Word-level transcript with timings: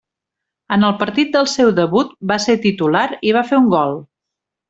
En 0.75 0.85
el 0.87 0.95
partit 1.01 1.29
del 1.35 1.49
seu 1.51 1.69
debut 1.81 2.15
va 2.33 2.39
ser 2.47 2.57
titular 2.65 3.05
i 3.31 3.35
va 3.39 3.47
fer 3.51 3.63
un 3.67 3.71
gol. 3.77 3.95